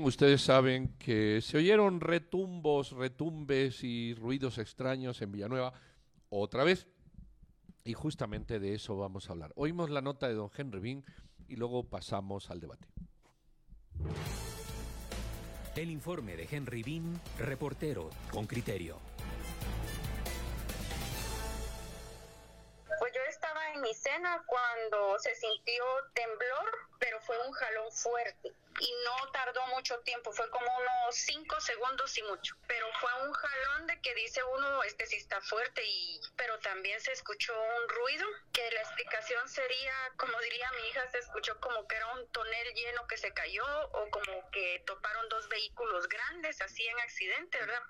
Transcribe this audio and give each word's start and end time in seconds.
bien, 0.00 0.08
ustedes 0.08 0.42
saben 0.42 0.96
que 0.98 1.40
se 1.42 1.58
oyeron 1.58 2.00
retumbos, 2.00 2.92
retumbes 2.92 3.84
y 3.84 4.14
ruidos 4.14 4.58
extraños 4.58 5.20
en 5.22 5.32
Villanueva 5.32 5.72
otra 6.28 6.64
vez. 6.64 6.86
Y 7.84 7.94
justamente 7.94 8.58
de 8.60 8.74
eso 8.74 8.96
vamos 8.96 9.28
a 9.28 9.32
hablar. 9.32 9.52
Oímos 9.56 9.90
la 9.90 10.00
nota 10.00 10.28
de 10.28 10.34
don 10.34 10.50
Henry 10.56 10.80
Bean 10.80 11.04
y 11.48 11.56
luego 11.56 11.84
pasamos 11.84 12.50
al 12.50 12.60
debate. 12.60 12.86
El 15.76 15.90
informe 15.90 16.36
de 16.36 16.48
Henry 16.50 16.82
Bean, 16.82 17.20
reportero 17.38 18.10
con 18.30 18.46
criterio. 18.46 18.98
Pues 22.98 23.12
yo 23.14 23.20
estaba 23.28 23.72
en 23.74 23.80
mi 23.82 23.94
cena 23.94 24.42
cuando 24.46 25.18
se 25.18 25.34
sintió 25.34 25.84
temblor, 26.14 26.89
fue 27.30 27.38
un 27.46 27.52
jalón 27.52 27.92
fuerte 27.92 28.52
y 28.80 28.92
no 29.04 29.30
tardó 29.30 29.64
mucho 29.68 29.96
tiempo, 30.00 30.32
fue 30.32 30.50
como 30.50 30.66
unos 30.78 31.14
cinco 31.14 31.60
segundos 31.60 32.18
y 32.18 32.24
mucho, 32.24 32.56
pero 32.66 32.86
fue 32.98 33.22
un 33.22 33.32
jalón 33.32 33.86
de 33.86 34.00
que 34.00 34.12
dice 34.16 34.42
uno, 34.42 34.82
este 34.82 35.06
sí 35.06 35.14
está 35.14 35.40
fuerte, 35.42 35.80
y 35.84 36.20
pero 36.34 36.58
también 36.58 37.00
se 37.00 37.12
escuchó 37.12 37.52
un 37.52 37.88
ruido, 37.88 38.26
que 38.52 38.68
la 38.72 38.80
explicación 38.80 39.48
sería, 39.48 39.94
como 40.16 40.36
diría 40.40 40.72
mi 40.72 40.88
hija, 40.88 41.08
se 41.12 41.18
escuchó 41.18 41.60
como 41.60 41.86
que 41.86 41.94
era 41.94 42.06
un 42.14 42.26
tonel 42.32 42.74
lleno 42.74 43.06
que 43.06 43.16
se 43.16 43.32
cayó 43.32 43.64
o 43.92 44.10
como 44.10 44.50
que 44.50 44.82
toparon 44.84 45.28
dos 45.28 45.48
vehículos 45.48 46.08
grandes 46.08 46.60
así 46.62 46.84
en 46.84 46.98
accidente, 46.98 47.58
¿verdad? 47.58 47.82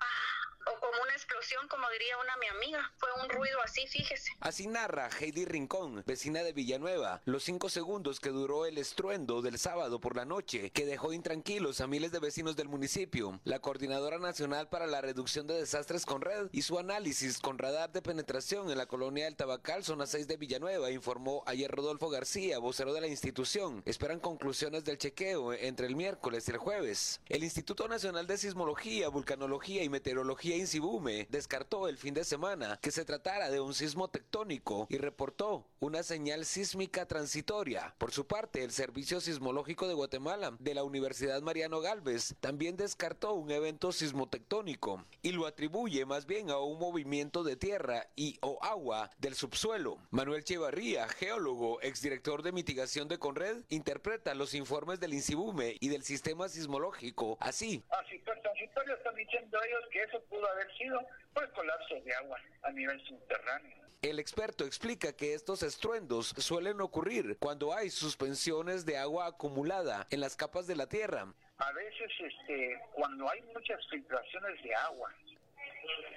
O 0.66 0.80
como 0.80 1.02
una 1.02 1.12
explosión, 1.12 1.66
como 1.68 1.88
diría 1.90 2.16
una 2.18 2.36
mi 2.36 2.46
amiga. 2.48 2.92
Fue 2.98 3.08
un 3.22 3.28
ruido 3.28 3.60
así, 3.62 3.86
fíjese. 3.86 4.32
Así 4.40 4.66
narra 4.66 5.08
Heidi 5.18 5.44
Rincón, 5.44 6.02
vecina 6.06 6.42
de 6.42 6.52
Villanueva, 6.52 7.22
los 7.24 7.44
cinco 7.44 7.68
segundos 7.68 8.20
que 8.20 8.30
duró 8.30 8.66
el 8.66 8.78
estruendo 8.78 9.42
del 9.42 9.58
sábado 9.58 10.00
por 10.00 10.16
la 10.16 10.24
noche, 10.24 10.70
que 10.70 10.86
dejó 10.86 11.12
intranquilos 11.12 11.80
a 11.80 11.86
miles 11.86 12.12
de 12.12 12.20
vecinos 12.20 12.56
del 12.56 12.68
municipio. 12.68 13.40
La 13.44 13.60
Coordinadora 13.60 14.18
Nacional 14.18 14.68
para 14.68 14.86
la 14.86 15.00
Reducción 15.00 15.46
de 15.46 15.54
Desastres 15.54 16.06
con 16.06 16.20
Red 16.20 16.48
y 16.52 16.62
su 16.62 16.78
análisis 16.78 17.38
con 17.38 17.58
radar 17.58 17.92
de 17.92 18.02
penetración 18.02 18.70
en 18.70 18.78
la 18.78 18.86
colonia 18.86 19.24
del 19.24 19.36
Tabacal, 19.36 19.84
zona 19.84 20.06
6 20.06 20.28
de 20.28 20.36
Villanueva, 20.36 20.90
informó 20.90 21.42
ayer 21.46 21.70
Rodolfo 21.70 22.08
García, 22.10 22.58
vocero 22.58 22.92
de 22.92 23.00
la 23.00 23.06
institución. 23.06 23.82
Esperan 23.86 24.20
conclusiones 24.20 24.84
del 24.84 24.98
chequeo 24.98 25.52
entre 25.52 25.86
el 25.86 25.96
miércoles 25.96 26.48
y 26.48 26.52
el 26.52 26.58
jueves. 26.58 27.20
El 27.28 27.44
Instituto 27.44 27.88
Nacional 27.88 28.26
de 28.26 28.38
Sismología, 28.38 29.08
Vulcanología 29.08 29.82
y 29.82 29.88
Meteorología 29.88 30.49
Insibume 30.56 31.26
descartó 31.30 31.88
el 31.88 31.98
fin 31.98 32.14
de 32.14 32.24
semana 32.24 32.78
que 32.82 32.90
se 32.90 33.04
tratara 33.04 33.50
de 33.50 33.60
un 33.60 33.74
sismo 33.74 34.08
tectónico 34.08 34.86
y 34.88 34.98
reportó 34.98 35.66
una 35.80 36.02
señal 36.02 36.44
sísmica 36.44 37.06
transitoria. 37.06 37.94
Por 37.98 38.12
su 38.12 38.26
parte, 38.26 38.64
el 38.64 38.70
Servicio 38.70 39.20
Sismológico 39.20 39.88
de 39.88 39.94
Guatemala 39.94 40.56
de 40.58 40.74
la 40.74 40.84
Universidad 40.84 41.42
Mariano 41.42 41.80
Galvez 41.80 42.34
también 42.40 42.76
descartó 42.76 43.34
un 43.34 43.50
evento 43.50 43.92
sismotectónico 43.92 45.04
y 45.22 45.32
lo 45.32 45.46
atribuye 45.46 46.04
más 46.06 46.26
bien 46.26 46.50
a 46.50 46.58
un 46.58 46.78
movimiento 46.78 47.42
de 47.42 47.56
tierra 47.56 48.06
y 48.16 48.38
o 48.42 48.58
agua 48.62 49.10
del 49.18 49.34
subsuelo. 49.34 49.98
Manuel 50.10 50.44
Chevarría, 50.44 51.08
geólogo, 51.08 51.80
exdirector 51.82 52.42
de 52.42 52.52
mitigación 52.52 53.08
de 53.08 53.18
Conred, 53.18 53.64
interpreta 53.68 54.34
los 54.34 54.54
informes 54.54 55.00
del 55.00 55.14
Insibume 55.14 55.76
y 55.80 55.88
del 55.88 56.02
sistema 56.02 56.48
sismológico 56.48 57.36
así. 57.40 57.84
Así, 57.90 58.18
transitorio 58.20 58.94
están 58.94 59.14
diciendo 59.14 59.58
ellos 59.66 59.84
que 59.90 60.02
eso 60.02 60.20
pudo 60.40 60.50
haber 60.52 60.76
sido 60.76 61.00
pues 61.34 61.48
colapso 61.50 61.94
de 62.02 62.14
agua 62.14 62.38
a 62.62 62.70
nivel 62.72 63.00
subterráneo. 63.06 63.76
El 64.02 64.18
experto 64.18 64.64
explica 64.64 65.14
que 65.14 65.34
estos 65.34 65.62
estruendos 65.62 66.28
suelen 66.38 66.80
ocurrir 66.80 67.36
cuando 67.38 67.74
hay 67.74 67.90
suspensiones 67.90 68.86
de 68.86 68.96
agua 68.96 69.26
acumulada 69.26 70.06
en 70.10 70.20
las 70.20 70.36
capas 70.36 70.66
de 70.66 70.76
la 70.76 70.86
tierra. 70.86 71.26
A 71.58 71.72
veces 71.72 72.10
este, 72.18 72.80
cuando 72.92 73.30
hay 73.30 73.42
muchas 73.42 73.86
filtraciones 73.90 74.62
de 74.62 74.74
agua 74.74 75.12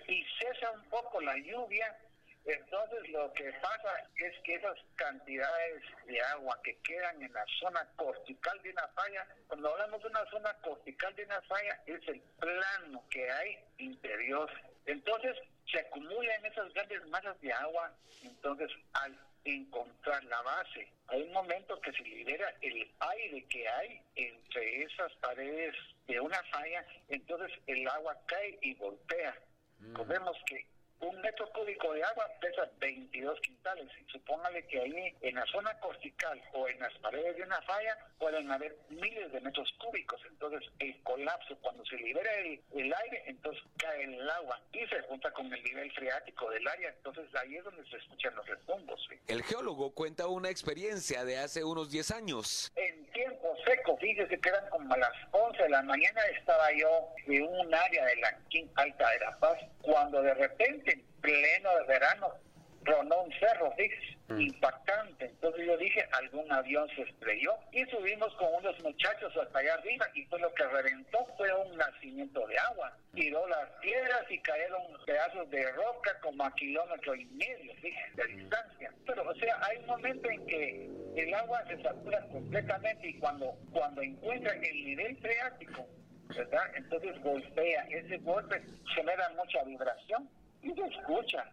y 0.08 0.24
cesa 0.40 0.72
un 0.72 0.90
poco 0.90 1.20
la 1.20 1.38
lluvia, 1.38 1.98
entonces 2.46 3.10
lo 3.10 3.32
que 3.34 3.52
pasa 3.54 4.10
es 4.18 4.38
que 4.44 4.56
esas 4.56 4.78
cantidades 4.96 5.84
de 6.06 6.22
agua 6.22 6.60
que 6.64 6.78
quedan 6.80 7.22
en 7.24 7.32
la 7.32 7.46
zona 7.60 7.88
cortical 7.96 8.62
de 8.62 8.72
una 8.72 8.88
falla, 8.90 9.28
cuando 9.48 9.72
hablamos 9.72 10.02
de 10.02 10.10
una 10.10 10.26
zona 10.30 10.54
cortical 10.62 11.16
de 11.16 11.24
una 11.24 11.42
falla, 11.44 11.82
es 11.86 12.06
el 12.08 12.22
plano 12.40 13.04
que 13.10 13.32
hay 13.32 13.58
interior. 13.78 14.50
Entonces 14.86 15.38
se 15.72 15.80
acumulan 15.80 16.46
esas 16.46 16.74
grandes 16.74 17.08
masas 17.08 17.40
de 17.40 17.54
agua, 17.54 17.96
entonces 18.24 18.70
al 18.94 19.18
encontrar 19.46 20.24
la 20.26 20.42
base, 20.42 20.92
hay 21.08 21.22
un 21.22 21.34
momento 21.34 21.80
que 21.82 21.92
se 21.92 22.04
libera 22.04 22.54
el 22.62 22.92
aire 23.00 23.46
que 23.48 23.68
hay 23.68 24.02
entre 24.16 24.84
esas 24.84 25.14
paredes 25.16 25.76
de 26.08 26.20
una 26.20 26.42
falla, 26.52 26.86
entonces 27.10 27.52
el 27.68 27.88
agua 27.88 28.18
cae 28.26 28.58
y 28.62 28.74
golpea. 28.76 29.38
Mm. 29.80 30.08
Vemos 30.08 30.38
que 30.46 30.66
un 31.04 31.22
metro 31.22 31.50
cúbico 31.52 31.94
de 31.94 32.04
agua 32.04 32.30
pesa 32.40 32.70
22 32.80 33.40
quintales. 33.42 33.88
Supóngale 34.12 34.66
que 34.68 34.80
ahí 34.80 35.16
en 35.22 35.36
la 35.36 35.46
zona 35.48 35.78
cortical 35.80 36.42
o 36.54 36.68
en 36.68 36.80
las 36.80 36.94
paredes 37.00 37.36
de 37.36 37.44
una 37.44 37.62
falla 37.64 37.98
pueden 38.18 38.50
haber 38.52 38.76
miles 38.90 39.32
de 39.32 39.42
metros 39.42 39.72
cúbicos. 39.80 40.22
Entonces 40.28 40.70
el 40.80 41.02
colapso, 41.04 41.58
cuando 41.62 41.86
se 41.86 41.98
libera 41.98 42.32
el, 42.36 42.94
aire, 42.94 43.24
entonces 43.26 43.64
cae 43.78 44.04
el 44.04 44.30
agua 44.30 44.60
y 44.72 44.86
se 44.88 45.02
junta 45.04 45.32
con 45.32 45.52
el 45.54 45.64
nivel 45.64 45.92
freático 45.92 46.50
del 46.50 46.68
área. 46.68 46.90
Entonces 46.90 47.26
ahí 47.36 47.58
es 47.58 47.64
donde 47.64 47.84
se 47.90 47.98
escuchan 47.98 48.36
los 48.36 48.48
retumbos. 48.48 49.08
El 49.28 49.44
geólogo 49.44 49.94
cuenta 49.94 50.28
una 50.28 50.50
experiencia 50.50 51.26
de 51.26 51.38
hace 51.38 51.64
unos 51.64 51.90
10 51.92 52.12
años. 52.12 52.72
En 52.76 53.06
tiempo 53.12 53.56
seco, 53.66 53.98
fíjese 53.98 54.40
que 54.40 54.50
eran 54.50 54.70
como 54.70 54.94
a 54.94 54.98
las 54.98 55.12
11 55.32 55.64
de 55.64 55.70
la 55.70 55.82
mañana, 55.84 56.22
estaba 56.38 56.72
yo 56.74 57.10
en 57.28 57.44
un 57.44 57.74
área 57.74 58.06
de 58.06 58.16
la 58.18 58.38
Quinta 58.50 58.82
Alta 58.82 59.10
de 59.10 59.20
La 59.20 59.40
Paz, 59.40 59.58
cuando 59.82 60.22
de 60.22 60.34
repente 60.34 60.93
pleno 61.22 61.70
de 61.80 61.86
verano, 61.86 62.34
tronó 62.84 63.24
un 63.24 63.32
cerro, 63.40 63.74
mm. 64.30 64.42
impactante. 64.42 65.26
Entonces 65.26 65.66
yo 65.66 65.78
dije, 65.78 66.06
algún 66.12 66.52
avión 66.52 66.88
se 66.96 67.04
estrelló 67.04 67.54
y 67.72 67.84
subimos 67.86 68.34
con 68.36 68.54
unos 68.56 68.82
muchachos 68.84 69.36
hasta 69.38 69.60
allá 69.60 69.74
arriba 69.76 70.06
y 70.14 70.26
pues 70.26 70.42
lo 70.42 70.54
que 70.54 70.66
reventó 70.66 71.26
fue 71.38 71.54
un 71.54 71.78
nacimiento 71.78 72.46
de 72.48 72.58
agua. 72.58 72.96
Tiró 73.14 73.48
las 73.48 73.70
piedras 73.82 74.24
y 74.30 74.40
cayeron 74.40 74.82
pedazos 75.06 75.50
de 75.50 75.72
roca 75.72 76.20
como 76.22 76.44
a 76.44 76.54
kilómetro 76.56 77.16
y 77.16 77.26
medio, 77.26 77.74
de 77.82 78.28
mm. 78.28 78.38
distancia. 78.38 78.92
Pero 79.06 79.30
o 79.30 79.36
sea, 79.36 79.58
hay 79.62 79.78
un 79.78 79.88
momento 79.88 80.30
en 80.30 80.46
que 80.46 80.90
el 81.16 81.34
agua 81.34 81.64
se 81.68 81.82
satura 81.82 82.22
completamente 82.32 83.08
y 83.08 83.20
cuando, 83.20 83.56
cuando 83.72 84.02
encuentra 84.02 84.54
el 84.54 84.86
nivel 84.86 85.18
freático, 85.18 85.88
¿verdad? 86.36 86.72
Entonces 86.76 87.22
golpea, 87.22 87.84
ese 87.90 88.18
golpe 88.18 88.62
genera 88.96 89.30
mucha 89.30 89.64
vibración 89.64 90.28
y 90.64 90.74
se 90.74 90.86
escucha 90.86 91.46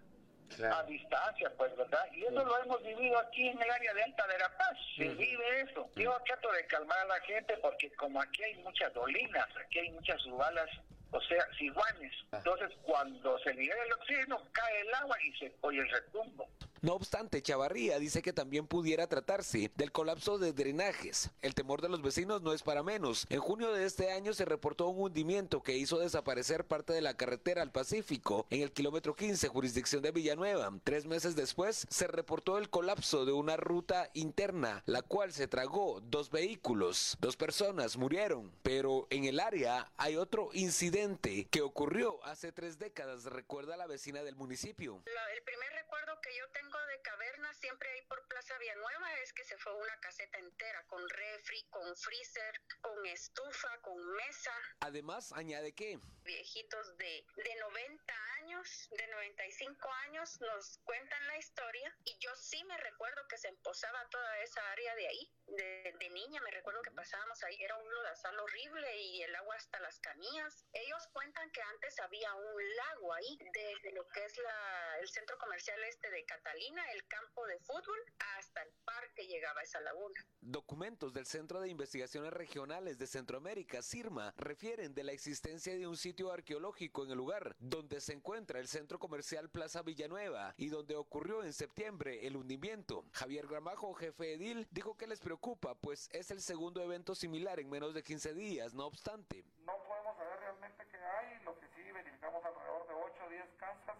a 0.73 0.83
distancia, 0.85 1.53
pues, 1.57 1.75
¿verdad? 1.77 2.07
Y 2.13 2.25
eso 2.25 2.45
lo 2.45 2.63
hemos 2.63 2.83
vivido 2.83 3.19
aquí 3.19 3.49
en 3.49 3.61
el 3.61 3.71
área 3.71 3.95
de 3.95 4.03
Alta 4.03 4.27
de 4.27 4.39
La 4.39 4.57
Paz, 4.57 4.77
se 4.97 5.09
vive 5.09 5.61
eso. 5.61 5.89
Yo 5.97 6.17
trato 6.27 6.51
de 6.53 6.67
calmar 6.67 6.99
a 6.99 7.05
la 7.05 7.21
gente 7.21 7.57
porque 7.59 7.91
como 7.93 8.21
aquí 8.21 8.43
hay 8.43 8.57
muchas 8.57 8.93
dolinas, 8.93 9.47
aquí 9.65 9.79
hay 9.79 9.91
muchas 9.91 10.21
subalas, 10.23 10.69
o 11.13 11.21
sea, 11.23 11.47
ciguanes, 11.59 12.13
ah. 12.33 12.39
entonces 12.39 12.71
cuando 12.83 13.39
se 13.41 13.55
libera 13.55 13.83
el 13.85 13.93
oxígeno 13.93 14.43
cae 14.53 14.81
el 14.81 14.95
agua 14.95 15.17
y 15.23 15.33
se 15.39 15.53
oye 15.61 15.81
el 15.81 15.89
retumbo. 15.89 16.49
No 16.83 16.95
obstante, 16.95 17.43
Chavarría 17.43 17.99
dice 17.99 18.23
que 18.23 18.33
también 18.33 18.67
pudiera 18.67 19.07
tratarse 19.07 19.71
del 19.77 19.93
colapso 19.93 20.39
de 20.39 20.55
drenajes. 20.55 21.31
El 21.43 21.55
temor 21.55 21.83
de 21.83 21.91
los 21.91 22.01
vecinos 22.01 22.41
no 22.41 22.55
es 22.55 22.63
para 22.63 22.83
menos. 22.83 23.27
En 23.29 23.41
junio 23.41 23.71
de 23.73 23.85
este 23.85 24.13
año 24.13 24.33
se 24.33 24.47
reportó 24.47 24.89
un 24.89 25.03
hundimiento 25.03 25.63
que 25.63 25.77
hizo 25.77 25.99
desaparecer 25.99 26.65
parte 26.65 26.95
de 26.95 27.03
la 27.03 27.19
carretera 27.19 27.61
al 27.61 27.71
Pacífico 27.71 28.47
en 28.49 28.63
el 28.63 28.73
kilómetro 28.73 29.15
15, 29.15 29.49
jurisdicción 29.49 30.01
de 30.03 30.11
Villanueva. 30.11 30.73
Tres 30.83 31.05
meses 31.05 31.37
después 31.37 31.87
se 31.91 32.07
reportó 32.07 32.57
el 32.57 32.71
colapso 32.71 33.27
de 33.27 33.33
una 33.33 33.59
ruta 33.59 34.09
interna, 34.15 34.83
la 34.87 35.03
cual 35.03 35.35
se 35.35 35.49
tragó 35.49 36.01
dos 36.01 36.31
vehículos. 36.31 37.19
Dos 37.21 37.37
personas 37.37 37.99
murieron, 37.99 38.51
pero 38.63 39.07
en 39.11 39.25
el 39.25 39.39
área 39.39 39.93
hay 39.99 40.17
otro 40.17 40.49
incidente 40.55 41.47
que 41.51 41.61
ocurrió 41.61 42.25
hace 42.25 42.53
tres 42.53 42.79
décadas, 42.79 43.25
recuerda 43.25 43.77
la 43.77 43.87
vecina 43.87 44.23
del 44.23 44.37
municipio. 44.37 45.03
el 45.05 45.43
primer 45.43 45.71
recuerdo 45.75 46.21
que 46.23 46.31
yo 46.39 46.45
tengo 46.53 46.70
de 46.79 47.03
caverna 47.03 47.53
siempre 47.55 47.91
hay 47.91 48.03
por 48.03 48.23
Plaza 48.29 48.57
Villanueva 48.59 49.15
es 49.23 49.33
que 49.33 49.45
se 49.45 49.57
fue 49.59 49.75
una 49.75 49.99
caseta 50.01 50.39
entera 50.39 50.85
con 50.87 51.09
refri, 51.09 51.63
con 51.71 51.97
freezer, 51.97 52.61
con 52.81 53.07
estufa, 53.07 53.81
con 53.83 53.99
mesa. 54.15 54.53
Además, 54.81 55.33
añade 55.33 55.75
que 55.75 55.99
viejitos 56.23 56.97
de, 56.97 57.25
de 57.37 57.55
90 57.57 58.15
años, 58.43 58.89
de 58.93 59.07
95 59.09 59.93
años 60.07 60.41
nos 60.41 60.79
cuentan 60.85 61.27
la 61.27 61.39
historia 61.39 61.97
y 62.05 62.17
yo 62.19 62.35
sí 62.37 62.63
me 62.65 62.77
recuerdo 62.79 63.27
que 63.29 63.39
se 63.39 63.49
emposaba 63.49 64.09
toda 64.11 64.39
esa 64.39 64.61
área 64.71 64.95
de 64.95 65.09
ahí. 65.09 65.33
De, 65.47 65.95
de 65.99 66.11
niña 66.11 66.41
me 66.43 66.51
recuerdo 66.53 66.83
que 66.83 66.93
pasábamos 66.93 67.43
ahí, 67.43 67.61
era 67.61 67.77
un 67.77 67.93
lodazal 67.93 68.39
horrible 68.39 68.97
y 69.03 69.23
el 69.23 69.35
agua 69.35 69.57
hasta 69.57 69.81
las 69.81 69.99
canillas. 69.99 70.65
Ellos 70.73 71.09
cuentan 71.13 71.51
que 71.51 71.63
antes 71.63 71.99
había 71.99 72.33
un 72.35 72.77
lago 72.77 73.15
ahí, 73.15 73.39
desde 73.53 73.93
lo 73.93 74.07
que 74.09 74.25
es 74.25 74.39
la, 74.39 74.99
el 75.01 75.09
centro 75.09 75.37
comercial 75.39 75.71
al 75.73 75.85
este 75.85 76.11
de 76.11 76.25
Catalina, 76.25 76.60
el 76.69 77.07
campo 77.09 77.47
de 77.47 77.59
fútbol, 77.61 77.99
hasta 78.37 78.63
el 78.63 78.71
parque 78.85 79.27
llegaba 79.27 79.63
esa 79.63 79.81
laguna. 79.81 80.21
Documentos 80.43 81.13
del 81.15 81.25
Centro 81.25 81.61
de 81.61 81.71
Investigaciones 81.71 82.33
Regionales 82.33 82.99
de 82.99 83.07
Centroamérica, 83.07 83.83
CIRMA, 83.83 84.35
refieren 84.37 84.95
de 84.95 85.05
la 85.05 85.13
existencia 85.13 85.75
de 85.77 85.87
un 85.87 85.97
sitio 85.97 86.31
arqueológico 86.31 87.05
en 87.05 87.13
el 87.13 87.17
lugar 87.17 87.57
donde 87.59 88.01
se 88.01 88.13
encuentra 88.13 88.61
el 88.61 88.69
centro 88.69 88.99
comercial 88.99 89.49
Plaza 89.49 89.83
Villanueva 89.83 90.55
y 90.59 90.69
donde 90.69 90.97
ocurrió 90.97 91.43
en 91.45 91.55
septiembre 91.55 92.27
el 92.27 92.37
hundimiento. 92.37 93.07
Javier 93.13 93.47
Gramajo, 93.47 93.95
jefe 93.95 94.35
edil, 94.35 94.69
dijo 94.71 94.97
que 94.97 95.07
les 95.07 95.21
preocupa, 95.21 95.75
pues 95.75 96.11
es 96.13 96.31
el 96.31 96.43
segundo 96.43 96.83
evento 96.83 97.15
similar 97.15 97.59
en 97.59 97.71
menos 97.71 97.95
de 97.95 98.03
15 98.03 98.35
días, 98.35 98.75
no 98.75 98.87
obstante. 98.87 99.45
No 99.61 99.73
podemos 99.85 100.15
saber 100.17 100.39
realmente 100.41 100.87
qué 100.91 100.99
hay, 100.99 101.43
lo 101.43 101.59
que 101.59 101.67
sí 101.69 101.91
verificamos 101.91 102.45
alrededor 102.45 102.87
de 102.87 102.95
8 102.95 103.25
o 103.27 103.31
10 103.31 103.45
casas 103.59 103.97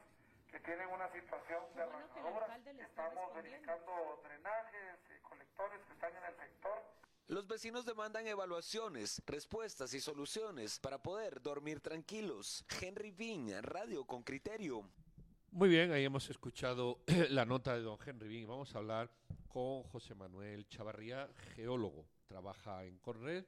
tienen 0.71 0.89
una 0.95 1.11
situación 1.11 1.65
de 1.75 1.83
arrancadura. 1.83 2.47
Estamos 2.57 3.35
verificando 3.35 4.23
drenajes, 4.23 5.01
y 5.11 5.21
colectores 5.21 5.81
que 5.85 5.93
están 5.95 6.13
en 6.15 6.25
el 6.25 6.37
sector. 6.37 6.79
Los 7.27 7.49
vecinos 7.49 7.85
demandan 7.85 8.25
evaluaciones, 8.29 9.21
respuestas 9.27 9.93
y 9.95 10.01
soluciones 10.01 10.79
para 10.79 11.03
poder 11.03 11.43
dormir 11.43 11.81
tranquilos. 11.81 12.65
Henry 12.81 13.11
Viña, 13.11 13.61
Radio 13.63 14.05
con 14.05 14.23
Criterio. 14.23 14.89
Muy 15.51 15.69
bien, 15.69 15.91
ahí 15.91 16.05
hemos 16.05 16.31
escuchado 16.31 17.01
la 17.31 17.45
nota 17.45 17.75
de 17.75 17.83
don 17.83 17.99
Henry 18.07 18.29
Viña. 18.29 18.47
Vamos 18.47 18.73
a 18.73 18.79
hablar 18.79 19.11
con 19.49 19.83
José 19.83 20.15
Manuel 20.15 20.69
Chavarría, 20.69 21.29
geólogo. 21.57 22.07
Trabaja 22.29 22.85
en 22.85 22.97
Corred 22.99 23.45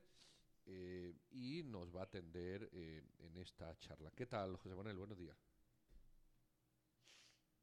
eh, 0.67 1.15
y 1.31 1.63
nos 1.63 1.95
va 1.95 2.01
a 2.01 2.05
atender 2.05 2.69
eh, 2.73 3.05
en 3.21 3.37
esta 3.37 3.79
charla. 3.79 4.11
¿Qué 4.11 4.27
tal, 4.27 4.57
José 4.57 4.75
Manuel? 4.75 4.97
Buenos 4.97 5.17
días. 5.17 5.52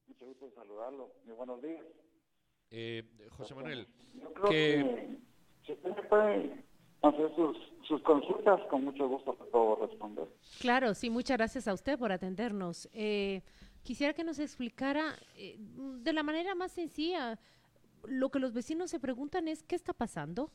Mucho 0.10 0.26
gusto 0.26 0.52
saludarlo. 0.56 1.14
Muy 1.26 1.36
buenos 1.36 1.62
días. 1.62 1.86
Eh, 2.72 3.04
José 3.30 3.54
Manuel, 3.54 3.88
que, 4.48 5.18
si 5.66 5.74
usted 5.74 6.08
puede 6.08 6.66
hacer 7.02 7.36
sus, 7.36 7.58
sus 7.88 8.02
consultas, 8.02 8.60
con 8.70 8.86
mucho 8.86 9.08
gusto 9.08 9.36
puedo 9.36 9.88
responder. 9.88 10.28
Claro, 10.60 10.94
sí, 10.96 11.10
muchas 11.10 11.38
gracias 11.38 11.68
a 11.68 11.74
usted 11.74 11.98
por 11.98 12.12
atendernos. 12.12 12.90
Eh, 12.92 13.44
quisiera 13.84 14.14
que 14.14 14.24
nos 14.24 14.40
explicara 14.40 15.16
eh, 15.36 15.58
de 15.60 16.14
la 16.14 16.24
manera 16.24 16.56
más 16.56 16.72
sencilla, 16.72 17.40
lo 18.04 18.30
que 18.30 18.40
los 18.40 18.54
vecinos 18.54 18.90
se 18.90 19.00
preguntan 19.00 19.48
es, 19.48 19.64
¿qué 19.64 19.76
está 19.76 19.94
pasando? 19.94 20.52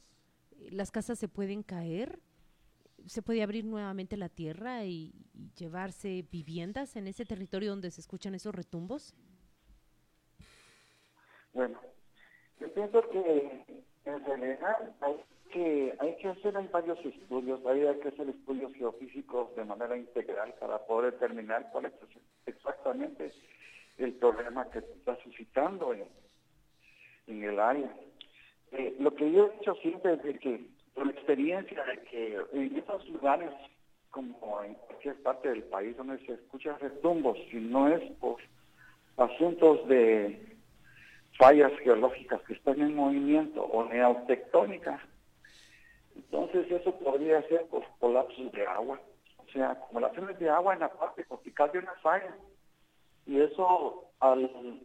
¿Las 0.70 0.90
casas 0.90 1.18
se 1.18 1.28
pueden 1.28 1.62
caer? 1.62 2.20
¿Se 3.06 3.22
puede 3.22 3.42
abrir 3.42 3.64
nuevamente 3.64 4.16
la 4.16 4.28
tierra 4.28 4.84
y, 4.84 5.14
y 5.32 5.52
llevarse 5.56 6.26
viviendas 6.30 6.96
en 6.96 7.06
ese 7.06 7.24
territorio 7.24 7.70
donde 7.70 7.90
se 7.90 8.00
escuchan 8.00 8.34
esos 8.34 8.54
retumbos? 8.54 9.14
Bueno, 11.54 11.78
yo 12.60 12.72
pienso 12.74 13.00
que 13.10 13.64
en 14.04 14.24
realidad 14.24 14.92
hay 15.00 15.16
que, 15.52 15.94
hay 16.00 16.16
que 16.16 16.28
hacer 16.28 16.52
varios 16.70 16.98
estudios, 17.04 17.64
hay 17.64 18.00
que 18.00 18.08
hacer 18.08 18.28
estudios 18.28 18.74
geofísicos 18.74 19.54
de 19.54 19.64
manera 19.64 19.96
integral 19.96 20.52
para 20.58 20.84
poder 20.84 21.12
determinar 21.12 21.70
cuál 21.70 21.86
es 21.86 21.92
exactamente 22.46 23.32
el 23.98 24.14
problema 24.14 24.68
que 24.70 24.80
se 24.80 24.92
está 24.94 25.16
suscitando 25.22 25.94
en, 25.94 26.04
en 27.28 27.44
el 27.44 27.60
área. 27.60 27.94
Eh, 28.72 28.96
lo 28.98 29.14
que 29.14 29.30
yo 29.30 29.46
he 29.46 29.58
dicho 29.58 29.74
siempre 29.76 30.14
es 30.14 30.22
de 30.24 30.38
que, 30.40 30.60
por 30.92 31.08
experiencia 31.08 31.84
de 31.84 32.02
que 32.02 32.36
en 32.52 32.76
esos 32.76 33.08
lugares, 33.10 33.50
como 34.10 34.60
en 34.64 34.74
cualquier 34.74 35.22
parte 35.22 35.50
del 35.50 35.62
país 35.64 35.96
donde 35.96 36.18
se 36.26 36.32
escuchan 36.32 36.80
retumbos, 36.80 37.38
si 37.50 37.58
no 37.58 37.86
es 37.86 38.02
por 38.18 38.38
asuntos 39.16 39.86
de 39.86 40.53
fallas 41.38 41.72
geológicas 41.80 42.40
que 42.42 42.54
están 42.54 42.80
en 42.80 42.94
movimiento 42.94 43.62
o 43.62 43.84
neotectónicas, 43.84 45.00
entonces 46.16 46.70
eso 46.70 46.94
podría 46.98 47.42
ser 47.48 47.66
por 47.66 47.84
colapsos 47.98 48.52
de 48.52 48.66
agua, 48.66 49.00
o 49.38 49.50
sea, 49.50 49.72
acumulaciones 49.72 50.38
de 50.38 50.48
agua 50.48 50.74
en 50.74 50.80
la 50.80 50.92
parte 50.92 51.24
cortical 51.24 51.72
de 51.72 51.80
una 51.80 51.94
falla. 52.02 52.36
Y 53.26 53.40
eso 53.40 54.10
al 54.20 54.80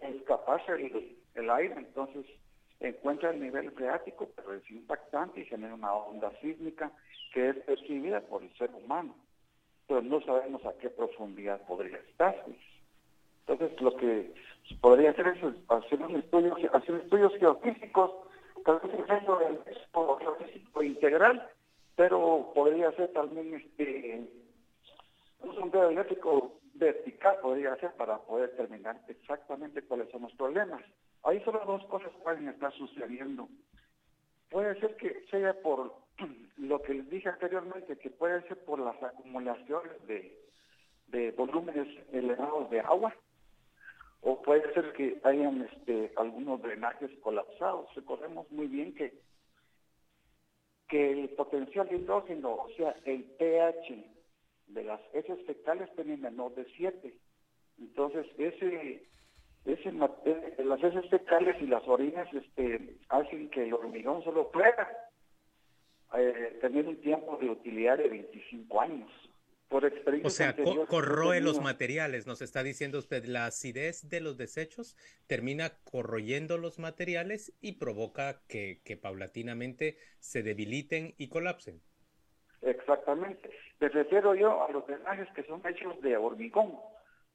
escaparse 0.00 0.72
el, 0.72 1.18
el 1.34 1.50
aire, 1.50 1.74
entonces 1.76 2.24
encuentra 2.80 3.30
el 3.30 3.40
nivel 3.40 3.70
freático, 3.72 4.30
pero 4.34 4.54
es 4.54 4.70
impactante 4.70 5.40
y 5.40 5.44
genera 5.44 5.74
una 5.74 5.92
onda 5.92 6.32
sísmica 6.40 6.90
que 7.32 7.50
es 7.50 7.56
percibida 7.58 8.20
por 8.22 8.42
el 8.42 8.56
ser 8.56 8.70
humano. 8.70 9.14
Pero 9.86 10.02
no 10.02 10.20
sabemos 10.22 10.64
a 10.64 10.72
qué 10.78 10.88
profundidad 10.88 11.60
podría 11.66 11.98
estar. 11.98 12.44
Entonces 13.50 13.80
lo 13.80 13.96
que 13.96 14.32
podría 14.80 15.10
hacer 15.10 15.26
es 15.26 15.38
hacer 15.68 16.00
un 16.00 16.16
estudio, 16.16 16.54
hacer 16.72 16.94
estudios 16.94 17.34
geofísicos, 17.36 18.12
tal 18.64 18.78
vez 18.78 18.92
del 18.92 19.58
geofísico 20.20 20.82
integral, 20.84 21.50
pero 21.96 22.52
podría 22.54 22.92
ser 22.92 23.12
también 23.12 23.54
este 23.54 24.30
un 25.40 25.54
sondeo 25.56 25.88
eléctrico 25.88 26.60
vertical 26.74 27.38
podría 27.42 27.74
ser 27.76 27.92
para 27.94 28.18
poder 28.18 28.50
determinar 28.50 29.00
exactamente 29.08 29.82
cuáles 29.82 30.08
son 30.10 30.22
los 30.22 30.32
problemas. 30.34 30.82
Ahí 31.24 31.40
solo 31.40 31.60
dos 31.66 31.84
cosas 31.86 32.12
pueden 32.22 32.48
estar 32.48 32.72
sucediendo. 32.74 33.48
Puede 34.48 34.78
ser 34.78 34.94
que 34.96 35.24
sea 35.28 35.54
por 35.60 35.92
lo 36.56 36.80
que 36.82 36.94
les 36.94 37.10
dije 37.10 37.28
anteriormente, 37.28 37.98
que 37.98 38.10
puede 38.10 38.46
ser 38.46 38.64
por 38.64 38.78
las 38.78 39.02
acumulaciones 39.02 40.06
de 40.06 41.32
volúmenes 41.32 41.88
elevados 42.12 42.70
de 42.70 42.80
agua, 42.80 43.12
o 44.22 44.42
puede 44.42 44.72
ser 44.74 44.92
que 44.92 45.18
hayan 45.24 45.62
este, 45.62 46.12
algunos 46.16 46.60
drenajes 46.60 47.10
colapsados. 47.20 47.94
Recordemos 47.94 48.50
muy 48.50 48.66
bien 48.66 48.94
que, 48.94 49.14
que 50.88 51.12
el 51.12 51.30
potencial 51.30 51.90
hidrógeno, 51.90 52.54
o 52.54 52.68
sea, 52.76 52.94
el 53.04 53.24
pH 53.24 54.04
de 54.68 54.84
las 54.84 55.00
heces 55.12 55.44
fecales 55.46 55.88
tiene 55.94 56.16
menor 56.16 56.54
de 56.54 56.66
7. 56.76 57.14
Entonces, 57.78 58.26
ese, 58.36 59.02
ese, 59.64 59.88
eh, 59.88 60.56
las 60.64 60.82
heces 60.82 61.08
fecales 61.08 61.56
y 61.62 61.66
las 61.66 61.86
orinas 61.88 62.28
este, 62.32 62.98
hacen 63.08 63.48
que 63.50 63.64
el 63.64 63.74
hormigón 63.74 64.22
solo 64.22 64.50
pueda 64.50 64.88
eh, 66.16 66.58
tener 66.60 66.86
un 66.86 67.00
tiempo 67.00 67.38
de 67.38 67.50
utilidad 67.50 67.98
de 67.98 68.08
25 68.08 68.80
años. 68.80 69.10
Por 69.70 69.84
experiencia 69.84 70.26
o 70.26 70.30
sea, 70.30 70.56
co 70.56 70.84
corroe 70.86 71.40
los 71.40 71.60
materiales, 71.60 72.26
nos 72.26 72.42
está 72.42 72.64
diciendo 72.64 72.98
usted, 72.98 73.24
la 73.24 73.46
acidez 73.46 74.08
de 74.10 74.20
los 74.20 74.36
desechos 74.36 74.96
termina 75.28 75.78
corroyendo 75.84 76.58
los 76.58 76.80
materiales 76.80 77.52
y 77.60 77.78
provoca 77.78 78.42
que, 78.48 78.80
que 78.84 78.96
paulatinamente 78.96 79.96
se 80.18 80.42
debiliten 80.42 81.14
y 81.18 81.28
colapsen. 81.28 81.80
Exactamente. 82.62 83.48
Me 83.78 83.88
refiero 83.90 84.34
yo 84.34 84.66
a 84.66 84.72
los 84.72 84.84
drenajes 84.88 85.28
que 85.36 85.44
son 85.44 85.64
hechos 85.64 86.00
de 86.00 86.16
hormigón, 86.16 86.72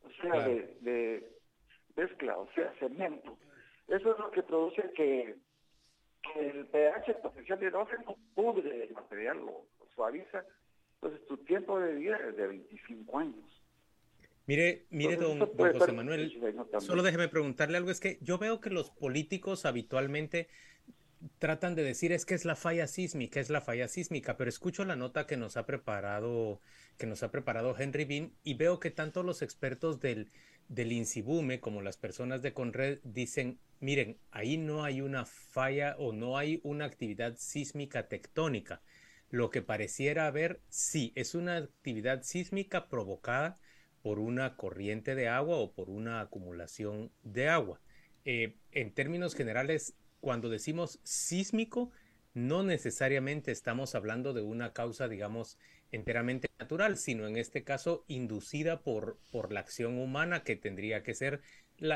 o 0.03 0.09
sea, 0.21 0.31
claro. 0.31 0.50
de, 0.51 0.77
de, 0.81 1.31
mezcla, 1.95 2.38
o 2.38 2.50
sea, 2.53 2.69
cemento. 2.79 3.38
Eso 3.88 4.12
es 4.12 4.19
lo 4.19 4.29
que 4.31 4.43
produce 4.43 4.91
que, 4.91 5.38
que 6.21 6.50
el 6.50 6.67
pH, 6.67 7.13
potencial 7.21 7.62
de 7.62 7.67
hidrógeno, 7.67 8.17
pudre 8.33 8.83
el 8.83 8.93
material, 8.93 9.38
lo, 9.38 9.65
lo 9.79 9.88
suaviza 9.95 10.43
entonces, 11.05 11.27
tu 11.27 11.38
tiempo 11.38 11.79
de 11.79 11.93
vida 11.93 12.17
es 12.27 12.35
de 12.35 12.47
25 12.47 13.19
años. 13.19 13.63
Mire, 14.47 14.85
mire, 14.89 15.17
don, 15.17 15.39
don 15.39 15.74
José 15.74 15.91
Manuel, 15.91 16.31
solo 16.79 17.03
déjeme 17.03 17.27
preguntarle 17.27 17.77
algo. 17.77 17.91
Es 17.91 18.00
que 18.00 18.17
yo 18.21 18.39
veo 18.39 18.59
que 18.59 18.71
los 18.71 18.89
políticos 18.89 19.65
habitualmente 19.65 20.47
tratan 21.39 21.75
de 21.75 21.83
decir 21.83 22.12
es 22.12 22.25
que 22.25 22.33
es 22.33 22.45
la 22.45 22.55
falla 22.55 22.88
sísmica, 22.88 23.39
es 23.39 23.50
la 23.50 23.62
falla 23.62 23.88
sísmica, 23.88 24.35
pero 24.35 24.50
escucho 24.50 24.83
la 24.83 24.95
nota 24.95 25.27
que 25.27 25.38
nos 25.38 25.57
ha 25.57 25.65
preparado, 25.65 26.59
que 26.97 27.05
nos 27.05 27.21
ha 27.24 27.31
preparado 27.31 27.75
Henry 27.77 28.05
Bean 28.05 28.31
y 28.43 28.55
veo 28.55 28.79
que 28.79 28.91
tanto 28.91 29.21
los 29.21 29.41
expertos 29.41 30.00
del, 30.00 30.31
del 30.69 30.91
INSIBUME 30.91 31.59
como 31.59 31.81
las 31.81 31.97
personas 31.97 32.41
de 32.41 32.53
Conred 32.53 33.00
dicen, 33.03 33.59
miren, 33.79 34.17
ahí 34.31 34.57
no 34.57 34.83
hay 34.83 35.01
una 35.01 35.25
falla 35.25 35.95
o 35.97 36.13
no 36.13 36.38
hay 36.38 36.62
una 36.63 36.85
actividad 36.85 37.35
sísmica 37.38 38.07
tectónica 38.07 38.81
lo 39.29 39.50
que 39.50 39.62
pareciera 39.62 40.27
haber, 40.27 40.62
sí, 40.70 41.12
es 41.15 41.36
una 41.36 41.58
actividad 41.58 42.24
sísmica 42.24 42.88
provocada 42.88 43.58
por 44.01 44.20
una 44.20 44.55
corriente 44.55 45.15
de 45.15 45.27
agua 45.27 45.58
o 45.58 45.74
por 45.74 45.89
una 45.89 46.22
acumulación 46.22 47.12
de 47.24 47.50
agua. 47.50 47.82
Eh, 48.24 48.55
en 48.72 48.94
términos 48.94 49.36
generales, 49.36 49.98
cuando 50.22 50.50
decimos 50.50 51.00
sísmico, 51.03 51.91
no 52.34 52.63
necesariamente 52.63 53.51
estamos 53.51 53.96
hablando 53.96 54.34
de 54.34 54.41
una 54.41 54.74
causa, 54.74 55.08
digamos, 55.08 55.58
enteramente 55.91 56.50
natural, 56.60 56.98
sino 56.98 57.27
en 57.27 57.38
este 57.38 57.63
caso 57.63 58.03
inducida 58.08 58.82
por, 58.82 59.17
por 59.32 59.51
la 59.51 59.62
acción 59.62 59.98
humana 59.98 60.44
que 60.44 60.55
tendría 60.55 61.01
que 61.01 61.13
ser 61.13 61.41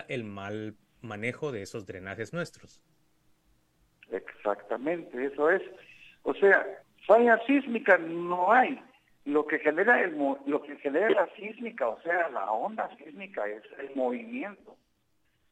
el 0.08 0.24
mal 0.24 0.76
manejo 1.02 1.52
de 1.52 1.62
esos 1.62 1.86
drenajes 1.86 2.34
nuestros. 2.34 2.82
Exactamente, 4.12 5.26
eso 5.26 5.50
es. 5.50 5.62
O 6.24 6.34
sea, 6.34 6.66
falla 7.06 7.40
sísmica 7.46 7.98
no 7.98 8.52
hay. 8.52 8.82
Lo 9.26 9.46
que 9.46 9.60
genera 9.60 10.02
el 10.02 10.18
lo 10.46 10.62
que 10.64 10.78
genera 10.78 11.10
la 11.10 11.28
sísmica, 11.36 11.88
o 11.88 12.02
sea, 12.02 12.30
la 12.30 12.52
onda 12.52 12.90
sísmica 12.98 13.48
es 13.48 13.64
el 13.78 13.96
movimiento. 13.96 14.76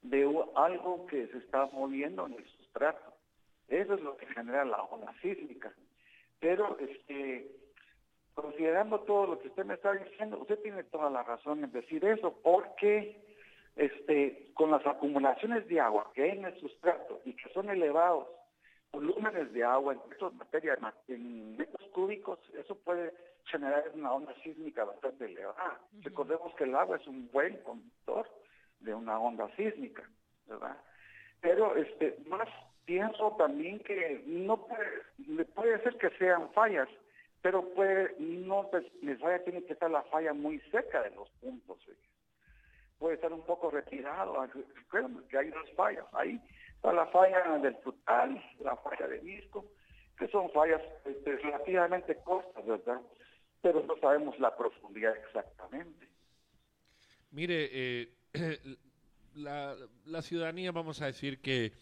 de 0.01 0.23
algo 0.55 1.05
que 1.07 1.27
se 1.27 1.37
está 1.37 1.65
moviendo 1.73 2.27
en 2.27 2.33
el 2.33 2.45
sustrato. 2.57 3.13
Eso 3.67 3.95
es 3.95 4.01
lo 4.01 4.15
que 4.17 4.25
genera 4.27 4.63
la 4.63 4.81
onda 4.83 5.13
sísmica. 5.21 5.73
Pero 6.39 6.77
este, 6.79 7.51
considerando 8.33 8.99
todo 9.01 9.27
lo 9.27 9.39
que 9.39 9.49
usted 9.49 9.65
me 9.65 9.73
está 9.73 9.93
diciendo, 9.93 10.37
usted 10.39 10.59
tiene 10.61 10.83
toda 10.83 11.09
la 11.09 11.23
razón 11.23 11.63
en 11.63 11.71
decir 11.71 12.05
eso, 12.05 12.39
porque 12.43 13.19
este, 13.75 14.51
con 14.53 14.71
las 14.71 14.85
acumulaciones 14.85 15.67
de 15.67 15.79
agua 15.79 16.11
que 16.13 16.23
hay 16.23 16.37
en 16.37 16.45
el 16.45 16.59
sustrato 16.59 17.21
y 17.25 17.33
que 17.33 17.49
son 17.49 17.69
elevados 17.69 18.27
volúmenes 18.91 19.51
de 19.53 19.63
agua 19.63 19.93
en 19.93 20.09
metros 20.09 20.33
materia 20.35 20.77
en 21.07 21.57
metros 21.57 21.87
cúbicos, 21.93 22.39
eso 22.53 22.75
puede 22.75 23.13
generar 23.45 23.83
una 23.93 24.13
onda 24.13 24.33
sísmica 24.43 24.83
bastante 24.83 25.25
elevada. 25.25 25.79
Recordemos 26.01 26.53
que 26.55 26.65
el 26.65 26.75
agua 26.75 26.97
es 26.97 27.07
un 27.07 27.29
buen 27.31 27.57
conductor 27.63 28.27
de 28.79 28.93
una 28.93 29.19
onda 29.19 29.49
sísmica, 29.55 30.03
¿verdad? 30.45 30.77
Pero 31.41 31.75
este, 31.75 32.17
más 32.27 32.47
pienso 32.85 33.35
también 33.37 33.79
que 33.79 34.23
no 34.25 34.65
puede, 34.65 35.45
puede 35.45 35.81
ser 35.83 35.97
que 35.97 36.09
sean 36.17 36.49
fallas, 36.53 36.87
pero 37.41 37.63
puede, 37.73 38.15
no 38.19 38.69
necesariamente 39.01 39.51
tiene 39.51 39.65
que 39.65 39.73
estar 39.73 39.91
la 39.91 40.03
falla 40.03 40.33
muy 40.33 40.59
cerca 40.71 41.01
de 41.03 41.11
los 41.11 41.29
puntos. 41.41 41.77
Puede 42.97 43.15
estar 43.15 43.31
un 43.31 43.43
poco 43.45 43.69
retirado. 43.69 44.43
Recuerden 44.75 45.23
que 45.29 45.37
hay 45.37 45.49
dos 45.51 45.71
fallas. 45.75 46.05
Ahí 46.13 46.41
está 46.77 46.93
la 46.93 47.05
falla 47.07 47.57
del 47.57 47.75
frutal, 47.77 48.41
la 48.59 48.75
falla 48.77 49.07
de 49.07 49.19
disco, 49.19 49.65
que 50.17 50.27
son 50.29 50.49
fallas 50.51 50.81
este, 51.05 51.37
relativamente 51.37 52.15
cortas, 52.23 52.65
¿verdad? 52.65 53.01
Pero 53.61 53.83
no 53.83 53.97
sabemos 53.97 54.39
la 54.39 54.55
profundidad 54.55 55.15
exactamente. 55.17 56.07
Mire, 57.31 57.69
eh, 57.71 58.13
la, 59.35 59.75
la 60.05 60.21
ciudadanía, 60.21 60.71
vamos 60.71 61.01
a 61.01 61.07
decir 61.07 61.41
que 61.41 61.73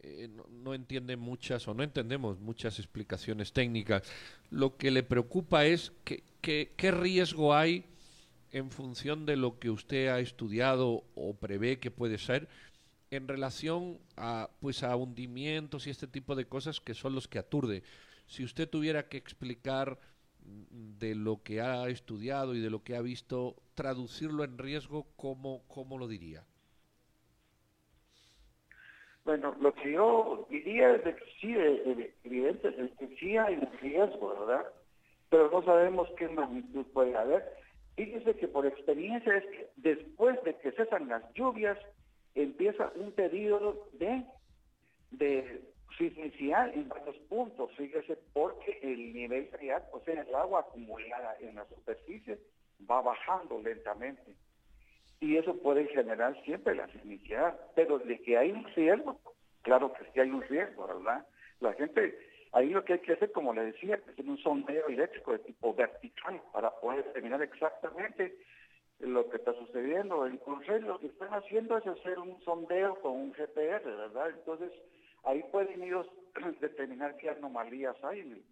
eh, 0.00 0.28
no, 0.50 0.74
entiende 0.74 1.16
muchas 1.16 1.66
o 1.66 1.74
no 1.74 1.82
entendemos 1.82 2.38
muchas 2.38 2.78
explicaciones 2.78 3.52
técnicas. 3.52 4.02
Lo 4.50 4.76
que 4.76 4.90
le 4.90 5.02
preocupa 5.02 5.66
es 5.66 5.92
que, 6.04 6.22
qué 6.40 6.90
riesgo 6.92 7.54
hay 7.54 7.84
en 8.52 8.70
función 8.70 9.26
de 9.26 9.36
lo 9.36 9.58
que 9.58 9.70
usted 9.70 10.08
ha 10.08 10.20
estudiado 10.20 11.04
o 11.14 11.34
prevé 11.34 11.78
que 11.78 11.90
puede 11.90 12.16
ser 12.18 12.48
en 13.10 13.28
relación 13.28 13.98
a 14.16 14.50
pues 14.60 14.82
a 14.82 14.94
hundimientos 14.96 15.86
y 15.86 15.90
este 15.90 16.06
tipo 16.06 16.34
de 16.34 16.46
cosas 16.46 16.80
que 16.80 16.94
son 16.94 17.14
los 17.14 17.28
que 17.28 17.38
aturde. 17.38 17.82
Si 18.26 18.44
usted 18.44 18.68
tuviera 18.68 19.08
que 19.08 19.16
explicar 19.16 19.98
de 20.40 21.14
lo 21.14 21.42
que 21.42 21.60
ha 21.60 21.88
estudiado 21.88 22.54
y 22.54 22.60
de 22.60 22.70
lo 22.70 22.82
que 22.82 22.96
ha 22.96 23.02
visto, 23.02 23.56
traducirlo 23.74 24.44
en 24.44 24.58
riesgo, 24.58 25.06
¿cómo, 25.16 25.62
cómo 25.68 25.98
lo 25.98 26.08
diría? 26.08 26.44
Bueno, 29.24 29.54
lo 29.60 29.74
que 29.74 29.92
yo 29.92 30.46
diría 30.48 30.94
es 30.96 31.02
que 31.02 31.16
sí, 31.40 31.54
evidente, 32.24 32.74
que 32.98 33.16
sí 33.18 33.36
hay 33.36 33.56
un 33.56 33.68
riesgo, 33.80 34.30
¿verdad? 34.40 34.66
Pero 35.28 35.50
no 35.50 35.62
sabemos 35.64 36.08
qué 36.16 36.28
magnitud 36.28 36.86
puede 36.94 37.14
haber. 37.14 37.44
Fíjese 37.96 38.36
que 38.36 38.48
por 38.48 38.64
experiencia 38.64 39.36
es 39.36 39.44
que 39.44 39.70
después 39.76 40.42
de 40.44 40.56
que 40.56 40.72
cesan 40.72 41.08
las 41.08 41.22
lluvias, 41.34 41.76
empieza 42.42 42.92
un 42.94 43.12
periodo 43.12 43.88
de, 43.94 44.24
de 45.10 45.62
sismicidad 45.96 46.72
en 46.74 46.88
varios 46.88 47.16
puntos, 47.28 47.70
fíjese, 47.76 48.16
porque 48.32 48.78
el 48.82 49.12
nivel 49.12 49.50
real, 49.52 49.82
o 49.92 50.00
sea, 50.00 50.22
el 50.22 50.34
agua 50.34 50.60
acumulada 50.60 51.36
en 51.40 51.56
la 51.56 51.66
superficie, 51.66 52.38
va 52.88 53.02
bajando 53.02 53.60
lentamente 53.60 54.34
y 55.20 55.36
eso 55.36 55.56
puede 55.56 55.86
generar 55.88 56.40
siempre 56.44 56.76
la 56.76 56.86
sismicidad, 56.92 57.58
pero 57.74 57.98
de 57.98 58.20
que 58.20 58.38
hay 58.38 58.52
un 58.52 58.64
riesgo, 58.74 59.18
claro 59.62 59.92
que 59.92 60.04
sí 60.12 60.20
hay 60.20 60.30
un 60.30 60.42
riesgo, 60.42 60.86
¿verdad? 60.86 61.26
La 61.60 61.72
gente, 61.72 62.16
ahí 62.52 62.68
lo 62.68 62.84
que 62.84 62.94
hay 62.94 62.98
que 63.00 63.14
hacer, 63.14 63.32
como 63.32 63.52
le 63.52 63.64
decía, 63.64 64.00
es 64.16 64.24
un 64.24 64.38
sondeo 64.38 64.86
eléctrico 64.86 65.32
de 65.32 65.40
tipo 65.40 65.74
vertical 65.74 66.40
para 66.52 66.70
poder 66.70 67.04
determinar 67.04 67.42
exactamente 67.42 68.36
lo 69.00 69.28
que 69.28 69.36
está 69.36 69.52
sucediendo. 69.54 70.26
En 70.26 70.38
Conred 70.38 70.82
lo 70.82 70.98
que 70.98 71.06
están 71.06 71.32
haciendo 71.34 71.78
es 71.78 71.86
hacer 71.86 72.18
un 72.18 72.40
sondeo 72.42 73.00
con 73.00 73.12
un 73.12 73.34
GPS, 73.34 73.84
¿verdad? 73.84 74.30
Entonces, 74.30 74.72
ahí 75.24 75.42
pueden 75.52 75.82
ellos 75.82 76.06
determinar 76.60 77.16
qué 77.16 77.30
anomalías 77.30 77.96
hay 78.02 78.20
en 78.20 78.44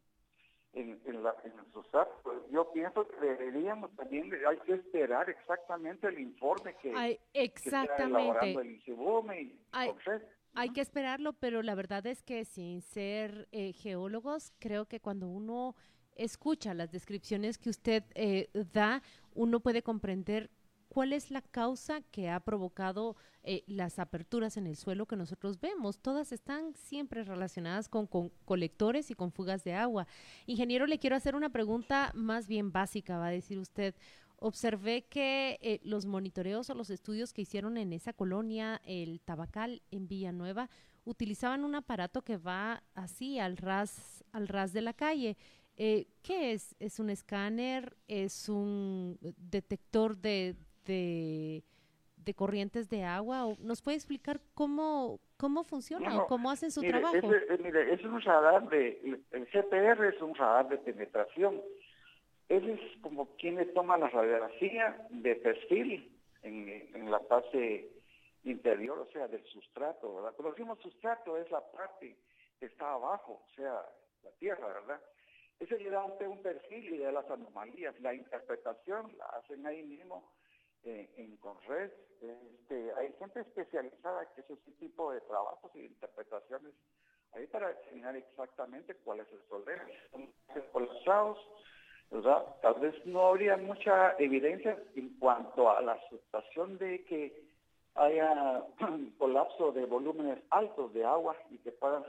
en, 0.76 1.00
en, 1.06 1.22
la, 1.22 1.34
en 1.42 1.52
pues, 1.72 2.36
Yo 2.52 2.70
pienso 2.72 3.08
que 3.08 3.16
deberíamos 3.26 3.94
también, 3.96 4.30
hay 4.46 4.58
que 4.58 4.74
esperar 4.74 5.28
exactamente 5.30 6.06
el 6.06 6.20
informe 6.20 6.76
que, 6.82 7.18
exactamente. 7.32 8.52
el 8.52 8.70
y 8.76 9.58
hay, 9.72 9.92
hay 10.54 10.70
que 10.70 10.82
esperarlo, 10.82 11.32
pero 11.32 11.62
la 11.62 11.74
verdad 11.74 12.06
es 12.06 12.22
que 12.22 12.44
sin 12.44 12.82
ser 12.82 13.48
eh, 13.52 13.72
geólogos, 13.72 14.52
creo 14.58 14.84
que 14.84 15.00
cuando 15.00 15.28
uno 15.28 15.74
escucha 16.14 16.74
las 16.74 16.92
descripciones 16.92 17.58
que 17.58 17.70
usted 17.70 18.04
eh, 18.14 18.48
da, 18.72 19.02
uno 19.36 19.60
puede 19.60 19.82
comprender 19.82 20.50
cuál 20.88 21.12
es 21.12 21.30
la 21.30 21.42
causa 21.42 22.00
que 22.10 22.30
ha 22.30 22.40
provocado 22.40 23.16
eh, 23.42 23.64
las 23.66 23.98
aperturas 23.98 24.56
en 24.56 24.66
el 24.66 24.76
suelo 24.76 25.06
que 25.06 25.16
nosotros 25.16 25.60
vemos. 25.60 26.00
Todas 26.00 26.32
están 26.32 26.74
siempre 26.74 27.22
relacionadas 27.22 27.88
con, 27.88 28.08
colectores 28.44 29.10
y 29.10 29.14
con 29.14 29.30
fugas 29.30 29.62
de 29.62 29.74
agua. 29.74 30.06
Ingeniero, 30.46 30.86
le 30.86 30.98
quiero 30.98 31.16
hacer 31.16 31.34
una 31.34 31.50
pregunta 31.50 32.12
más 32.14 32.48
bien 32.48 32.72
básica, 32.72 33.18
va 33.18 33.26
a 33.26 33.30
decir 33.30 33.58
usted. 33.58 33.94
Observé 34.38 35.02
que 35.02 35.58
eh, 35.60 35.80
los 35.82 36.06
monitoreos 36.06 36.70
o 36.70 36.74
los 36.74 36.90
estudios 36.90 37.32
que 37.32 37.42
hicieron 37.42 37.76
en 37.76 37.92
esa 37.92 38.12
colonia, 38.12 38.80
el 38.84 39.20
Tabacal, 39.20 39.82
en 39.90 40.08
Villanueva, 40.08 40.70
utilizaban 41.04 41.64
un 41.64 41.74
aparato 41.74 42.22
que 42.22 42.36
va 42.36 42.82
así 42.94 43.38
al 43.38 43.56
ras, 43.56 44.24
al 44.32 44.48
ras 44.48 44.72
de 44.72 44.80
la 44.80 44.92
calle. 44.92 45.36
Eh, 45.76 46.06
¿Qué 46.22 46.52
es? 46.52 46.74
¿Es 46.80 46.98
un 46.98 47.10
escáner? 47.10 47.96
¿Es 48.08 48.48
un 48.48 49.18
detector 49.20 50.16
de, 50.16 50.56
de, 50.86 51.62
corrientes 52.34 52.88
de 52.88 53.04
agua? 53.04 53.54
¿Nos 53.60 53.82
puede 53.82 53.96
explicar 53.96 54.40
cómo, 54.54 55.20
cómo 55.36 55.64
funciona 55.64 56.22
o 56.22 56.26
cómo 56.26 56.50
hacen 56.50 56.70
su 56.70 56.80
trabajo? 56.80 57.16
Eh, 57.16 57.58
mire, 57.62 57.92
es 57.92 58.02
un 58.04 58.20
radar 58.22 58.68
de, 58.70 59.20
el 59.32 59.46
GPR 59.46 60.06
es 60.06 60.20
un 60.22 60.34
radar 60.34 60.68
de 60.68 60.78
penetración. 60.78 61.60
Él 62.48 62.70
es 62.70 63.00
como 63.02 63.36
quien 63.36 63.56
le 63.56 63.66
toma 63.66 63.98
la 63.98 64.08
radiografía 64.08 65.06
de 65.10 65.34
perfil 65.36 66.10
en, 66.42 66.68
en 66.94 67.10
la 67.10 67.20
fase 67.20 67.90
interior, 68.44 68.98
o 68.98 69.12
sea, 69.12 69.28
del 69.28 69.44
sustrato, 69.46 70.14
¿verdad? 70.14 70.32
Cuando 70.36 70.52
decimos 70.52 70.78
sustrato 70.80 71.36
es 71.36 71.50
la 71.50 71.60
parte 71.60 72.16
que 72.58 72.66
está 72.66 72.94
abajo, 72.94 73.42
o 73.44 73.54
sea, 73.56 73.82
la 74.22 74.30
tierra, 74.38 74.68
¿verdad? 74.68 75.00
Ese 75.58 75.78
le 75.78 75.90
da 75.90 76.02
a 76.02 76.04
un 76.04 76.42
perfil 76.42 76.94
y 76.94 76.98
de 76.98 77.12
las 77.12 77.28
anomalías. 77.30 77.98
La 78.00 78.14
interpretación 78.14 79.16
la 79.16 79.26
hacen 79.26 79.66
ahí 79.66 79.82
mismo 79.82 80.32
en 80.84 81.36
Conred. 81.38 81.90
Este, 82.20 82.92
hay 82.94 83.12
gente 83.18 83.40
especializada 83.40 84.26
que 84.34 84.40
hace 84.42 84.54
ese 84.54 84.70
tipo 84.72 85.12
de 85.12 85.20
trabajos 85.22 85.70
y 85.74 85.80
interpretaciones 85.80 86.72
ahí 87.32 87.46
para 87.48 87.68
determinar 87.68 88.16
exactamente 88.16 88.94
cuál 88.96 89.20
es 89.20 89.32
el 89.32 89.40
problema. 89.40 89.84
Son 90.10 90.28
colapsados, 90.72 91.38
¿verdad? 92.10 92.44
Tal 92.62 92.74
vez 92.80 92.94
no 93.06 93.26
habría 93.26 93.56
mucha 93.56 94.16
evidencia 94.18 94.78
en 94.94 95.18
cuanto 95.18 95.70
a 95.70 95.80
la 95.82 95.98
situación 96.08 96.78
de 96.78 97.04
que 97.04 97.46
haya 97.94 98.62
colapso 99.18 99.72
de 99.72 99.84
volúmenes 99.86 100.38
altos 100.50 100.92
de 100.92 101.04
agua 101.04 101.36
y 101.50 101.58
que 101.58 101.72
puedan 101.72 102.04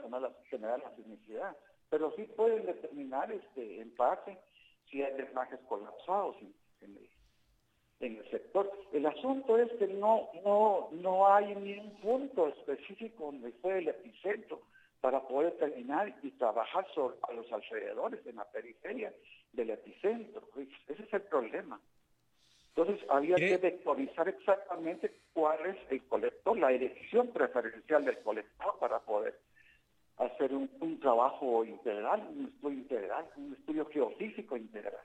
generar 0.50 0.80
la 0.80 0.94
sismicidad. 0.96 1.56
Pero 1.90 2.12
sí 2.16 2.24
pueden 2.36 2.66
determinar 2.66 3.30
este, 3.32 3.80
en 3.80 3.94
parte 3.94 4.38
si 4.90 5.02
hay 5.02 5.12
drenajes 5.12 5.60
colapsados 5.68 6.36
en, 6.40 6.54
en 6.82 6.96
el 6.96 7.08
en 8.00 8.16
el 8.16 8.30
sector. 8.30 8.70
El 8.92 9.06
asunto 9.06 9.58
es 9.58 9.70
que 9.72 9.88
no, 9.88 10.28
no, 10.44 10.88
no 10.92 11.32
hay 11.32 11.54
ni 11.56 11.78
un 11.78 11.90
punto 12.00 12.48
específico 12.48 13.26
donde 13.26 13.52
fue 13.60 13.78
el 13.78 13.88
epicentro 13.88 14.62
para 15.00 15.20
poder 15.26 15.56
terminar 15.58 16.14
y 16.22 16.30
trabajar 16.32 16.86
sobre, 16.94 17.16
a 17.22 17.32
los 17.32 17.50
alrededores, 17.52 18.24
en 18.26 18.36
la 18.36 18.44
periferia 18.44 19.12
del 19.52 19.70
epicentro. 19.70 20.42
Ese 20.88 21.02
es 21.02 21.12
el 21.12 21.22
problema. 21.22 21.80
Entonces 22.74 23.04
había 23.10 23.36
que 23.36 23.56
vectorizar 23.56 24.28
exactamente 24.28 25.12
cuál 25.32 25.66
es 25.66 25.76
el 25.90 26.04
colector, 26.06 26.56
la 26.56 26.68
dirección 26.68 27.28
preferencial 27.28 28.04
del 28.04 28.18
colector 28.20 28.78
para 28.78 29.00
poder 29.00 29.38
hacer 30.18 30.52
un, 30.52 30.70
un 30.80 30.98
trabajo 31.00 31.64
integral, 31.64 32.26
un 32.36 32.46
estudio 32.46 32.78
integral, 32.78 33.26
un 33.36 33.54
estudio 33.54 33.86
geofísico 33.86 34.56
integral. 34.56 35.04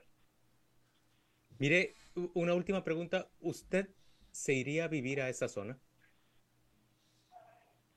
Mire, 1.58 1.94
una 2.34 2.54
última 2.54 2.82
pregunta. 2.82 3.28
¿Usted 3.40 3.88
se 4.30 4.54
iría 4.54 4.84
a 4.84 4.88
vivir 4.88 5.20
a 5.20 5.28
esa 5.28 5.48
zona? 5.48 5.78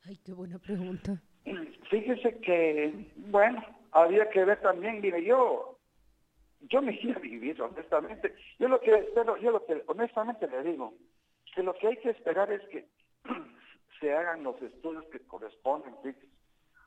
Ay, 0.05 0.17
qué 0.23 0.33
buena 0.33 0.59
pregunta. 0.59 1.21
Fíjese 1.89 2.39
que, 2.39 3.11
bueno, 3.15 3.63
había 3.91 4.29
que 4.29 4.45
ver 4.45 4.61
también, 4.61 5.01
mire, 5.01 5.23
yo, 5.23 5.79
yo 6.61 6.81
me 6.81 6.93
iría 6.93 7.15
a 7.15 7.19
vivir, 7.19 7.61
honestamente. 7.61 8.35
Yo 8.59 8.67
lo 8.67 8.79
que 8.79 8.93
espero, 8.93 9.37
yo 9.37 9.51
lo 9.51 9.65
que 9.65 9.83
honestamente 9.87 10.47
le 10.47 10.63
digo, 10.63 10.93
que 11.55 11.63
lo 11.63 11.73
que 11.73 11.87
hay 11.87 11.97
que 11.97 12.11
esperar 12.11 12.51
es 12.51 12.61
que 12.69 12.85
se 13.99 14.13
hagan 14.13 14.43
los 14.43 14.61
estudios 14.61 15.05
que 15.05 15.19
corresponden. 15.21 15.95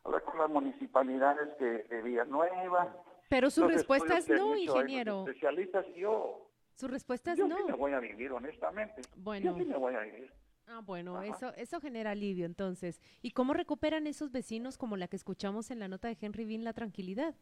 Hablar 0.05 0.23
con 0.23 0.39
las 0.39 0.51
municipalidades 0.51 1.59
de, 1.59 1.85
de 1.85 2.03
Villanueva. 2.03 2.95
Pero 3.29 3.51
su 3.51 3.67
respuesta 3.67 4.19
es 4.19 4.29
no, 4.29 4.57
ingeniero. 4.57 5.25
Especialistas, 5.27 5.87
yo. 5.95 6.51
Su 6.75 6.89
respuesta 6.89 7.33
es 7.33 7.39
yo 7.39 7.47
no. 7.47 7.59
Yo 7.59 7.67
sí 7.67 7.73
me 7.73 7.79
voy 7.79 7.93
a 7.93 8.01
vivir, 8.01 8.33
honestamente. 8.33 9.03
Bueno. 9.17 9.53
Yo 9.53 9.59
sí 9.59 9.65
me 9.65 9.77
voy 9.77 9.95
a 9.95 10.01
vivir. 10.01 10.33
Ah, 10.67 10.81
bueno, 10.85 11.21
eso, 11.23 11.53
eso 11.57 11.81
genera 11.81 12.13
alivio 12.13 12.47
entonces. 12.47 13.01
¿Y 13.23 13.33
cómo 13.33 13.55
recuperan 13.55 14.07
esos 14.07 14.31
vecinos 14.31 14.79
como 14.79 14.97
la 14.97 15.09
que 15.09 15.17
escuchamos 15.17 15.71
en 15.73 15.81
la 15.81 15.89
nota 15.89 16.09
de 16.09 16.17
Henry 16.21 16.45
Bean 16.45 16.63
la 16.63 16.73
tranquilidad? 16.73 17.35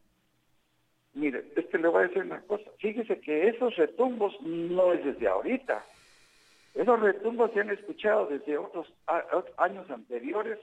Mire, 1.12 1.52
es 1.54 1.66
que 1.66 1.78
le 1.78 1.88
voy 1.88 2.04
a 2.04 2.08
decir 2.08 2.22
una 2.22 2.40
cosa. 2.42 2.70
Fíjese 2.78 3.20
que 3.20 3.48
esos 3.48 3.76
retumbos 3.76 4.34
no 4.40 4.92
es 4.92 5.04
desde 5.04 5.28
ahorita. 5.28 5.84
Esos 6.74 7.00
retumbos 7.00 7.52
se 7.52 7.60
han 7.60 7.70
escuchado 7.70 8.26
desde 8.26 8.56
otros 8.56 8.86
años 9.56 9.90
anteriores 9.90 10.58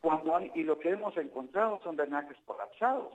cuando 0.00 0.40
y 0.54 0.62
lo 0.62 0.78
que 0.78 0.90
hemos 0.90 1.16
encontrado 1.16 1.80
son 1.82 1.96
drenajes 1.96 2.36
colapsados. 2.44 3.12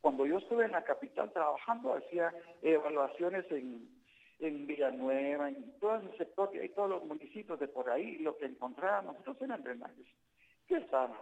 Cuando 0.00 0.26
yo 0.26 0.38
estuve 0.38 0.64
en 0.64 0.72
la 0.72 0.82
capital 0.82 1.32
trabajando, 1.32 1.94
hacía 1.94 2.34
evaluaciones 2.60 3.44
en, 3.50 3.88
en 4.40 4.66
Villanueva, 4.66 5.48
en 5.48 5.78
todo 5.78 5.96
el 5.96 6.18
sector 6.18 6.50
y 6.54 6.68
todos 6.70 6.90
los 6.90 7.04
municipios 7.04 7.60
de 7.60 7.68
por 7.68 7.88
ahí, 7.88 8.18
lo 8.18 8.36
que 8.36 8.46
encontrábamos 8.46 9.14
nosotros 9.18 9.42
eran 9.42 9.62
drenajes 9.62 10.06
que 10.66 10.76
estaban 10.76 11.12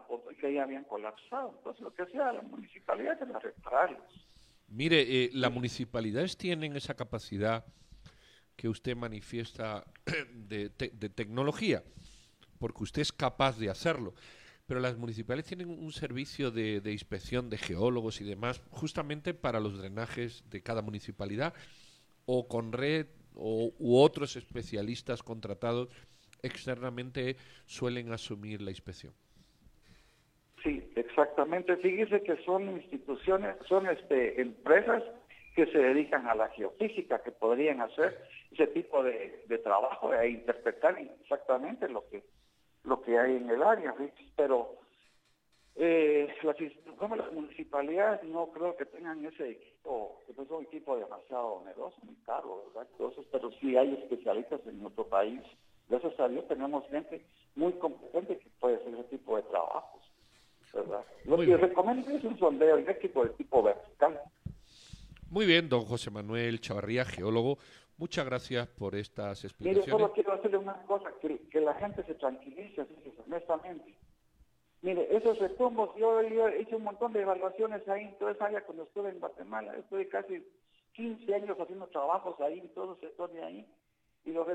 que 0.41 0.55
ya 0.55 0.63
habían 0.63 0.85
colapsado. 0.85 1.55
Entonces 1.59 1.83
lo 1.83 1.93
que 1.95 2.03
hacía 2.03 2.33
la 2.33 2.43
municipalidad 2.43 3.23
era 3.23 3.39
repararlos. 3.39 4.03
Mire, 4.69 5.01
eh, 5.03 5.31
las 5.33 5.53
municipalidades 5.53 6.37
tienen 6.37 6.77
esa 6.77 6.95
capacidad 6.95 7.65
que 8.57 8.69
usted 8.69 8.97
manifiesta 8.97 9.85
de, 10.33 10.71
tecnología, 10.71 11.83
porque 12.59 12.85
usted 12.85 13.03
es 13.03 13.13
capaz 13.13 13.59
de 13.59 13.71
hacerlo. 13.71 14.15
Pero 14.71 14.79
las 14.79 14.97
municipalidades 14.97 15.49
tienen 15.49 15.69
un 15.69 15.91
servicio 15.91 16.53
de, 16.53 16.81
inspección 16.93 17.51
de 17.51 17.59
geólogos 17.59 18.21
y 18.21 18.25
demás, 18.25 18.63
justamente 18.71 19.35
para 19.35 19.59
los 19.59 19.77
drenajes 19.77 20.49
de 20.49 20.63
cada 20.63 20.81
municipalidad, 20.81 21.55
o 22.25 22.47
con 22.47 22.73
red 22.73 23.07
o, 23.35 23.73
u 23.81 23.99
otros 23.99 24.37
especialistas 24.37 25.25
contratados 25.25 25.89
externamente 26.45 27.35
suelen 27.67 28.13
asumir 28.13 28.63
la 28.63 28.71
inspección. 28.71 29.13
Sí, 30.63 30.89
exactamente. 30.95 31.77
Fíjese 31.79 32.23
que 32.23 32.37
son 32.45 32.71
instituciones, 32.71 33.57
son 33.69 33.89
este, 33.89 34.41
empresas 34.41 35.03
que 35.57 35.67
se 35.67 35.79
dedican 35.79 36.29
a 36.29 36.37
la 36.37 36.49
geofísica, 36.51 37.21
que 37.25 37.33
podrían 37.33 37.81
hacer 37.81 38.17
ese 38.53 38.69
tipo 38.69 39.03
de, 39.03 39.61
trabajo, 39.65 40.15
e 40.15 40.31
interpretar 40.31 40.97
exactamente 41.23 41.89
lo 41.89 42.09
que 42.09 42.23
lo 42.85 43.01
que 43.03 43.19
hay 43.19 43.37
en 43.37 43.51
el 43.51 43.63
área, 43.63 43.95
pero 44.37 44.77
eh, 45.77 46.29
las, 46.43 46.57
como 46.99 47.17
las 47.17 47.33
municipalidades 47.33 48.23
no 48.25 48.51
creo 48.51 48.77
que 48.77 48.87
tengan 48.87 49.25
ese 49.25 49.51
equipo, 49.51 50.21
que 50.27 50.35
no 50.35 50.43
es 50.43 50.51
un 50.51 50.65
equipo 50.65 50.97
demasiado 50.97 51.47
oneroso, 51.55 51.97
muy 52.03 52.17
caro, 52.27 52.65
¿verdad? 52.75 52.91
pero 53.31 53.51
sí 53.53 53.77
hay 53.77 53.95
especialistas 53.95 54.61
en 54.67 54.83
nuestro 54.83 55.07
país. 55.07 55.41
Gracias 55.89 56.19
a 56.21 56.29
Dios 56.29 56.47
tenemos 56.49 56.87
gente 56.89 57.25
muy 57.57 57.73
competente 57.75 58.39
que 58.39 58.49
puede 58.61 58.77
hacer 58.77 58.95
ese 58.95 59.05
tipo 59.05 59.37
de 59.37 59.43
trabajos. 59.43 60.01
Lo 61.25 61.37
que 61.39 61.57
recomiendo 61.57 62.11
es 62.11 62.25
un 62.25 62.39
sondeo 62.39 62.77
eléctrico 62.77 63.25
de 63.25 63.31
tipo 63.31 63.63
vertical. 63.63 64.21
Muy 65.31 65.47
bien, 65.47 65.69
don 65.69 65.85
José 65.85 66.11
Manuel 66.11 66.61
Chavarría, 66.61 67.05
geólogo. 67.05 67.59
Muchas 67.97 68.27
gracias 68.27 68.67
por 68.67 68.97
estas 68.97 69.45
explicaciones. 69.45 69.87
Mire, 69.87 69.99
solo 69.99 70.13
quiero 70.13 70.33
hacerle 70.33 70.59
una 70.59 70.83
cosa, 70.83 71.13
que, 71.21 71.61
la 71.61 71.75
gente 71.75 72.03
se 72.03 72.15
tranquilice, 72.15 72.85
honestamente. 73.27 73.95
Mire, 74.83 75.07
esos 75.17 75.39
retumbos, 75.39 75.95
yo, 75.97 76.21
he 76.21 76.61
hecho 76.61 76.79
un 76.79 76.83
montón 76.83 77.13
de 77.13 77.21
evaluaciones 77.21 77.87
ahí 77.89 78.07
en 78.07 78.19
toda 78.19 78.33
esa 78.33 78.47
área 78.47 78.65
cuando 78.65 78.83
estuve 78.83 79.11
en 79.11 79.21
Guatemala. 79.21 79.77
Estuve 79.77 80.09
casi 80.09 80.45
15 80.95 81.33
años 81.33 81.57
haciendo 81.61 81.87
trabajos 81.87 82.41
ahí, 82.41 82.59
en 82.59 82.75
todo 82.75 82.95
el 82.95 83.01
sector 83.01 83.31
de 83.33 83.45
ahí 83.45 83.67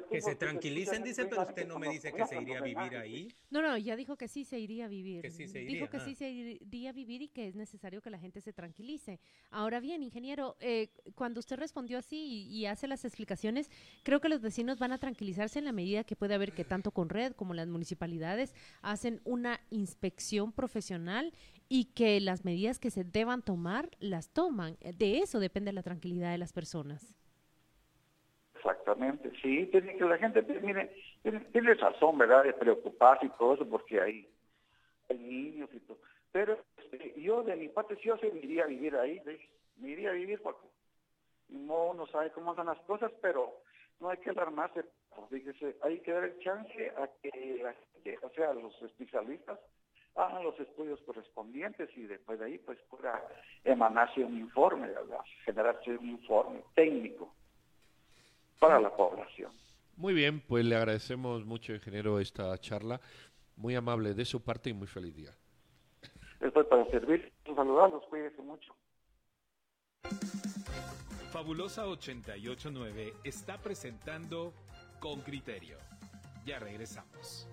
que 0.10 0.22
se 0.22 0.36
tranquilicen, 0.36 1.04
dice, 1.04 1.26
pero 1.26 1.44
usted 1.44 1.68
no 1.68 1.80
me 1.80 1.90
dice 1.90 2.14
que 2.14 2.26
se 2.26 2.42
iría 2.42 2.60
a 2.60 2.62
vivir 2.62 2.96
ahí. 2.98 3.28
No, 3.50 3.62
no, 3.62 3.78
ya 3.78 3.96
dijo 3.96 4.16
que 4.16 4.28
sí 4.28 4.46
se 4.46 4.60
iría 4.60 4.86
a 4.86 4.88
vivir. 4.88 5.22
dijo 5.68 5.90
que 5.90 6.00
sí 6.00 6.16
se 6.16 6.30
iría 6.30 6.90
a 6.90 6.94
vivir 6.94 7.22
y 7.24 7.28
que 7.30 7.48
es 7.48 7.56
necesario 7.56 8.02
que 8.02 8.10
la 8.10 8.20
gente 8.20 8.42
se 8.42 8.54
tranquilice. 8.54 9.20
Ahora 9.50 9.80
bien, 9.80 10.04
ingeniero, 10.04 10.56
eh, 10.60 10.90
cuando 11.16 11.40
usted 11.40 11.58
respondió 11.58 11.98
así 11.98 12.48
y, 12.50 12.66
hace 12.66 12.88
las 12.88 13.06
explicaciones, 13.06 13.70
creo 14.04 14.22
que 14.22 14.30
los 14.30 14.42
vecinos 14.42 14.80
van 14.80 14.92
a 14.92 14.98
tranquilizarse 14.98 15.60
en 15.60 15.66
la 15.66 15.72
medida 15.72 16.04
que 16.04 16.16
puede 16.16 16.34
haber 16.36 16.54
que 16.54 16.64
tanto 16.64 16.92
con 16.92 17.10
Red 17.10 17.34
como 17.34 17.54
las 17.54 17.68
municipalidades 17.68 18.54
hacen 18.82 19.22
una 19.24 19.60
inspección 19.70 20.52
profesional 20.52 21.34
y 21.70 21.86
que 21.86 22.20
las 22.22 22.46
medidas 22.46 22.80
que 22.80 22.92
se 22.92 23.04
deban 23.04 23.42
tomar 23.42 23.90
las 24.00 24.30
toman. 24.30 24.78
De 24.98 25.20
eso 25.20 25.40
depende 25.40 25.74
la 25.74 25.84
tranquilidad 25.84 26.32
de 26.32 26.38
las 26.38 26.54
personas. 26.54 27.16
Exactamente, 28.86 29.32
sí, 29.42 29.66
tiene 29.72 29.98
que 29.98 30.06
la 30.06 30.20
gente, 30.20 30.44
mire, 30.62 30.96
tiene, 31.52 31.74
razón, 31.74 32.20
¿verdad?, 32.20 32.44
de 32.44 32.54
preocuparse 32.54 33.26
y 33.26 33.30
todo 33.30 33.56
eso, 33.56 33.68
porque 33.68 34.00
hay, 34.00 34.30
hay 35.10 35.18
niños 35.18 35.72
y 35.74 35.80
todo. 35.80 35.98
Pero 36.32 36.60
este, 36.78 37.20
yo, 37.20 37.42
de 37.42 37.56
mi 37.56 37.68
parte, 37.68 37.96
sí, 37.96 38.04
yo 38.04 38.16
sí 38.18 38.28
me 38.32 38.42
iría 38.42 38.66
a 38.66 38.68
vivir 38.68 38.96
ahí, 38.96 39.20
me 39.78 39.90
iría 39.90 40.12
a 40.12 40.14
vivir 40.14 40.40
porque 40.40 40.68
no 41.50 41.88
uno 41.88 42.06
sabe 42.06 42.30
cómo 42.30 42.54
son 42.54 42.68
las 42.68 42.80
cosas, 42.82 43.12
pero 43.24 43.56
no 44.00 44.10
hay 44.10 44.18
que 44.18 44.30
alarmarse, 44.30 44.86
fíjese, 45.32 45.78
hay 45.82 46.00
que 46.02 46.12
dar 46.12 46.26
el 46.26 46.40
chance 46.42 46.92
a 46.96 47.10
que 47.24 47.62
la 47.64 47.74
gente, 47.74 48.20
o 48.22 48.30
sea, 48.36 48.54
los 48.54 48.80
especialistas 48.84 49.60
hagan 50.14 50.44
los 50.44 50.60
estudios 50.60 51.02
correspondientes 51.08 51.90
y 51.98 52.04
después 52.04 52.38
de 52.38 52.46
ahí 52.46 52.58
pues 52.60 52.78
pueda 52.88 53.20
emanarse 53.64 54.24
un 54.24 54.38
informe, 54.38 54.90
¿verdad? 54.90 55.22
generarse 55.44 55.98
un 55.98 56.08
informe 56.08 56.64
técnico 56.76 57.34
para 58.60 58.80
la 58.80 58.96
población. 58.96 59.52
Muy 59.98 60.14
bien, 60.14 60.42
pues 60.42 60.66
le 60.66 60.76
agradecemos 60.76 61.46
mucho, 61.46 61.74
ingeniero, 61.74 62.20
esta 62.20 62.58
charla. 62.58 63.00
Muy 63.56 63.76
amable 63.76 64.14
de 64.14 64.26
su 64.26 64.44
parte 64.44 64.70
y 64.70 64.74
muy 64.74 64.88
feliz 64.88 65.16
día. 65.16 65.32
Estoy 66.42 66.66
para 66.66 66.86
servir. 66.92 67.32
Saludarlos, 67.46 68.04
cuídense 68.10 68.42
mucho. 68.42 68.76
Fabulosa 71.32 71.88
889 71.88 73.14
está 73.24 73.58
presentando 73.58 74.54
Con 75.00 75.22
Criterio. 75.22 75.78
Ya 76.46 76.60
regresamos. 76.60 77.50